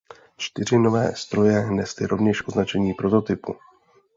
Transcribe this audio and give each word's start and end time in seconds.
Čtyři 0.37 0.79
nové 0.79 1.15
stroje 1.15 1.71
nesly 1.71 2.07
rovněž 2.07 2.47
označení 2.47 2.93
prototypů. 2.93 3.55